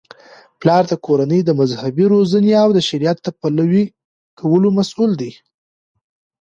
[0.59, 3.83] پلار د کورنی د مذهبي روزنې او د شریعت د پلي
[4.39, 5.31] کولو مسؤل دی.